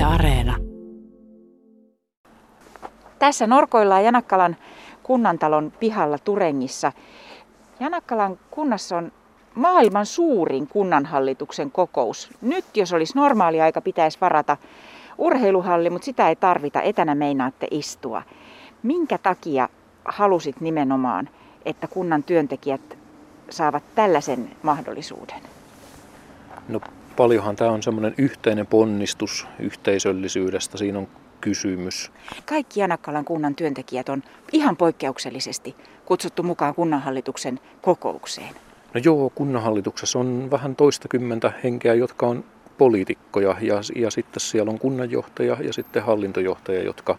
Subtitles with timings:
[0.00, 0.56] Yle Areena.
[3.18, 4.56] Tässä norkoillaan Janakkalan
[5.02, 6.92] kunnantalon pihalla Turengissa.
[7.80, 9.12] Janakkalan kunnassa on
[9.54, 12.30] maailman suurin kunnanhallituksen kokous.
[12.40, 14.56] Nyt jos olisi normaali aika, pitäisi varata
[15.18, 16.82] urheiluhalli, mutta sitä ei tarvita.
[16.82, 18.22] Etänä meinaatte istua.
[18.82, 19.68] Minkä takia
[20.04, 21.28] halusit nimenomaan,
[21.64, 22.98] että kunnan työntekijät
[23.50, 25.40] saavat tällaisen mahdollisuuden?
[26.68, 26.80] No
[27.16, 30.78] paljonhan tämä on semmoinen yhteinen ponnistus yhteisöllisyydestä.
[30.78, 31.08] Siinä on
[31.40, 32.12] kysymys.
[32.46, 38.54] Kaikki Janakkalan kunnan työntekijät on ihan poikkeuksellisesti kutsuttu mukaan kunnanhallituksen kokoukseen.
[38.94, 42.44] No joo, kunnanhallituksessa on vähän toistakymmentä henkeä, jotka on
[42.78, 47.18] poliitikkoja ja, ja sitten siellä on kunnanjohtaja ja sitten hallintojohtaja, jotka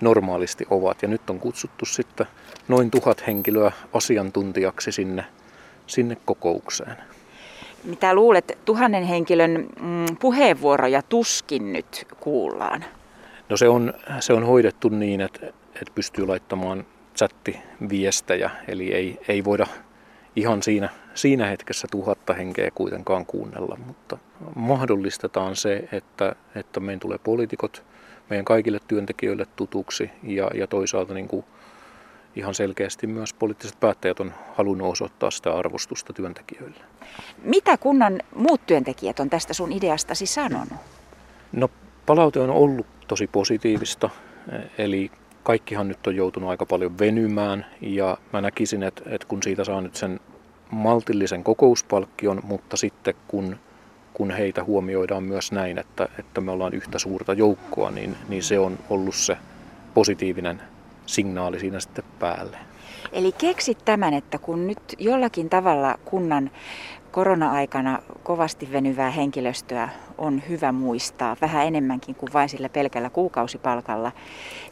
[0.00, 1.02] normaalisti ovat.
[1.02, 2.26] Ja nyt on kutsuttu sitten
[2.68, 5.24] noin tuhat henkilöä asiantuntijaksi sinne,
[5.86, 6.96] sinne kokoukseen.
[7.84, 12.84] Mitä luulet, tuhannen henkilön mm, puheenvuoroja tuskin nyt kuullaan?
[13.48, 19.44] No se on, se on hoidettu niin, että, että pystyy laittamaan chattiviestejä, eli ei, ei
[19.44, 19.66] voida
[20.36, 24.18] ihan siinä, siinä hetkessä tuhatta henkeä kuitenkaan kuunnella, mutta
[24.54, 27.84] mahdollistetaan se, että, että meidän tulee poliitikot
[28.30, 31.44] meidän kaikille työntekijöille tutuksi ja, ja toisaalta niin kuin
[32.36, 36.80] ihan selkeästi myös poliittiset päättäjät on halunnut osoittaa sitä arvostusta työntekijöille.
[37.42, 40.78] Mitä kunnan muut työntekijät on tästä sun ideastasi sanonut?
[41.52, 41.68] No
[42.06, 44.10] palaute on ollut tosi positiivista,
[44.78, 45.10] eli
[45.42, 49.80] kaikkihan nyt on joutunut aika paljon venymään ja mä näkisin, että, että kun siitä saa
[49.80, 50.20] nyt sen
[50.70, 53.56] maltillisen kokouspalkkion, mutta sitten kun,
[54.14, 58.58] kun heitä huomioidaan myös näin, että, että me ollaan yhtä suurta joukkoa, niin, niin se
[58.58, 59.36] on ollut se
[59.94, 60.62] positiivinen
[61.06, 62.56] signaali siinä sitten päälle.
[63.12, 66.50] Eli keksit tämän, että kun nyt jollakin tavalla kunnan
[67.12, 69.88] korona-aikana kovasti venyvää henkilöstöä
[70.18, 74.12] on hyvä muistaa vähän enemmänkin kuin vain sillä pelkällä kuukausipalkalla,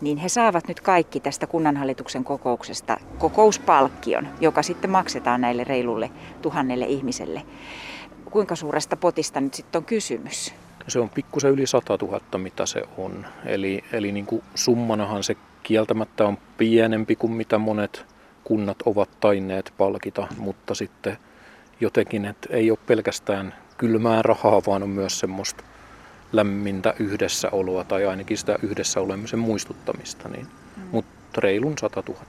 [0.00, 6.10] niin he saavat nyt kaikki tästä kunnanhallituksen kokouksesta kokouspalkkion, joka sitten maksetaan näille reilulle
[6.42, 7.42] tuhannelle ihmiselle.
[8.30, 10.54] Kuinka suuresta potista nyt sitten on kysymys?
[10.88, 13.26] Se on pikkusen yli 100 000, mitä se on.
[13.44, 18.06] Eli, eli niin kuin summanahan se kieltämättä on pienempi kuin mitä monet
[18.44, 21.18] kunnat ovat taineet palkita, mutta sitten
[21.80, 25.64] jotenkin, että ei ole pelkästään kylmää rahaa, vaan on myös semmoista
[26.32, 30.46] lämmintä yhdessäoloa tai ainakin sitä yhdessä olemisen muistuttamista, niin,
[30.76, 30.82] mm.
[30.92, 32.20] mutta reilun 100 000.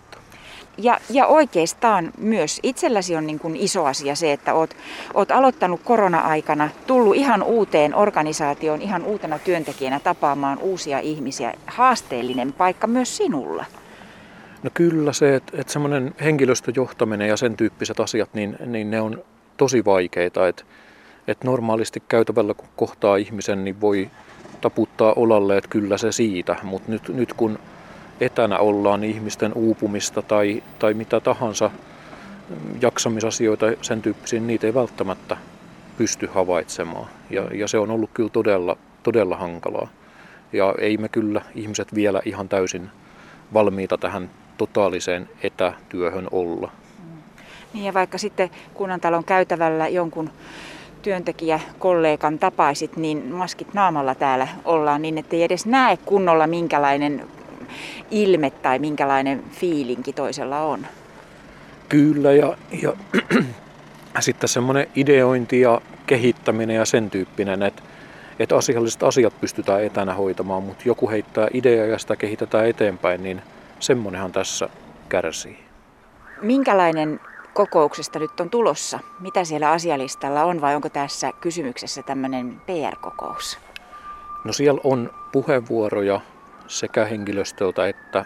[0.78, 4.76] Ja, ja oikeastaan myös itselläsi on niin kuin iso asia se, että oot,
[5.14, 11.54] oot aloittanut korona-aikana, tullut ihan uuteen organisaatioon, ihan uutena työntekijänä tapaamaan uusia ihmisiä.
[11.68, 13.66] Haasteellinen paikka myös sinulla.
[14.64, 19.24] No kyllä se, että, että semmoinen henkilöstöjohtaminen ja sen tyyppiset asiat, niin, niin ne on
[19.58, 20.48] tosi vaikeita.
[20.48, 20.64] Että,
[21.28, 24.10] että normaalisti käytävällä kun kohtaa ihmisen, niin voi
[24.62, 26.56] taputtaa olalle, että kyllä se siitä.
[26.64, 27.60] Mutta nyt, nyt kun
[28.22, 31.72] etänä ollaan ihmisten uupumista tai, tai mitä tahansa
[32.82, 35.38] jaksamisasioita, sen tyyppisiä, niitä ei välttämättä
[35.98, 37.08] pysty havaitsemaan.
[37.30, 39.88] Ja, ja se on ollut kyllä todella, todella hankalaa.
[40.54, 42.90] Ja ei me kyllä ihmiset vielä ihan täysin
[43.54, 46.72] valmiita tähän totaaliseen etätyöhön olla.
[47.74, 50.30] Niin ja vaikka sitten kunnantalon käytävällä jonkun
[51.02, 57.26] työntekijäkollegan tapaisit, niin maskit naamalla täällä ollaan niin, ettei edes näe kunnolla minkälainen
[58.12, 60.88] ilme tai minkälainen fiilinki toisella on.
[61.90, 62.94] Kyllä ja, ja
[64.20, 67.82] sitten semmoinen ideointi ja kehittäminen ja sen tyyppinen, että,
[68.40, 73.42] että asialliset asiat pystytään etänä hoitamaan, mutta joku heittää ideaa ja sitä kehitetään eteenpäin, niin
[73.80, 74.70] semmonenhan tässä
[75.10, 75.60] kärsii.
[76.42, 77.20] Minkälainen
[77.54, 79.00] kokouksesta nyt on tulossa?
[79.20, 83.60] Mitä siellä asialistalla on vai onko tässä kysymyksessä tämmöinen PR-kokous?
[84.44, 86.22] No siellä on puheenvuoroja
[86.68, 88.26] sekä henkilöstöltä että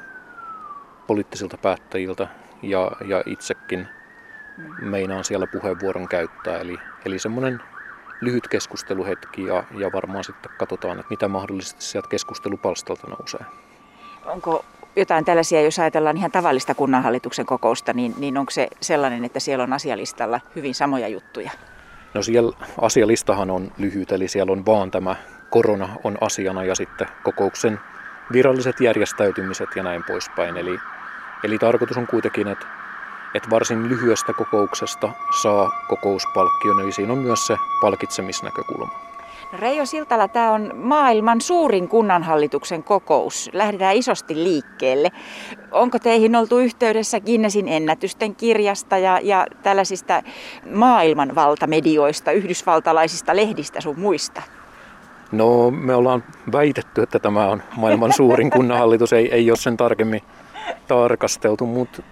[1.07, 2.27] poliittisilta päättäjiltä
[2.61, 3.87] ja, ja itsekin
[4.81, 6.57] meinaan siellä puheenvuoron käyttää.
[6.57, 7.61] Eli, eli semmoinen
[8.21, 13.45] lyhyt keskusteluhetki ja, ja varmaan sitten katsotaan, että mitä mahdollisesti sieltä keskustelupalstalta nousee.
[14.25, 14.65] Onko
[14.95, 19.63] jotain tällaisia, jos ajatellaan ihan tavallista kunnanhallituksen kokousta, niin, niin onko se sellainen, että siellä
[19.63, 21.51] on asialistalla hyvin samoja juttuja?
[22.13, 25.15] No siellä asialistahan on lyhyt, eli siellä on vaan tämä
[25.49, 27.79] korona on asiana ja sitten kokouksen
[28.33, 30.57] viralliset järjestäytymiset ja näin poispäin.
[30.57, 30.79] Eli,
[31.43, 32.65] eli tarkoitus on kuitenkin, että,
[33.35, 35.09] että varsin lyhyestä kokouksesta
[35.41, 39.11] saa kokouspalkkion, eli siinä on myös se palkitsemisnäkökulma.
[39.59, 43.49] Reijo Siltala, tämä on maailman suurin kunnanhallituksen kokous.
[43.53, 45.11] Lähdetään isosti liikkeelle.
[45.71, 50.23] Onko teihin oltu yhteydessä Guinnessin ennätysten kirjasta ja, ja tällaisista
[50.73, 54.41] maailman valtamedioista, yhdysvaltalaisista lehdistä sun muista?
[55.31, 60.21] No me ollaan väitetty, että tämä on maailman suurin kunnanhallitus, ei, ei ole sen tarkemmin
[60.87, 62.03] tarkasteltu, mutta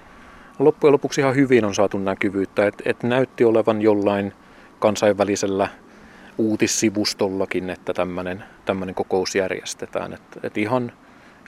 [0.60, 4.34] loppujen lopuksi ihan hyvin on saatu näkyvyyttä, että et näytti olevan jollain
[4.80, 5.68] kansainvälisellä
[6.38, 7.94] uutissivustollakin, että
[8.66, 10.14] tämmöinen kokous järjestetään.
[10.14, 10.92] Että et ihan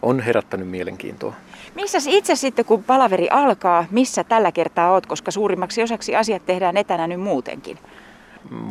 [0.02, 1.34] on herättänyt mielenkiintoa.
[1.76, 6.78] Missä itse sitten, kun palaveri alkaa, missä tällä kertaa oot, koska suurimmaksi osaksi asiat tehdään
[6.78, 7.78] etänä nyt muutenkin?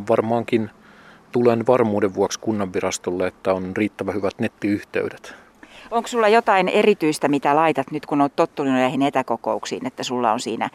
[0.09, 0.71] Varmaankin
[1.33, 5.35] tulen varmuuden vuoksi kunnanvirastolle, että on riittävän hyvät nettiyhteydet.
[5.91, 10.41] Onko sulla jotain erityistä, mitä laitat nyt, kun olet tottunut näihin etäkokouksiin, että sulla on
[10.41, 10.71] siinä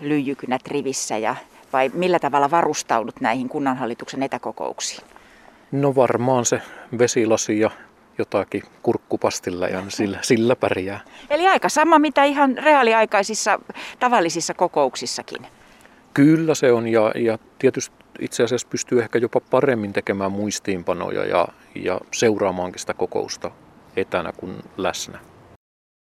[0.00, 1.36] lyijykynät rivissä ja
[1.72, 5.04] vai millä tavalla varustaudut näihin kunnanhallituksen etäkokouksiin?
[5.72, 6.62] No varmaan se
[6.98, 7.70] vesilasi ja
[8.18, 11.00] jotakin kurkkupastilla ja sillä, sillä pärjää.
[11.30, 13.60] Eli aika sama mitä ihan reaaliaikaisissa
[13.98, 15.46] tavallisissa kokouksissakin.
[16.14, 21.48] Kyllä se on ja, ja tietysti itse asiassa pystyy ehkä jopa paremmin tekemään muistiinpanoja ja,
[21.74, 23.50] ja seuraamaankin sitä kokousta
[23.96, 25.18] etänä kuin läsnä.